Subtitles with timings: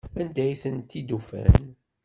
[0.21, 1.53] Anda ay tent-id-ufan?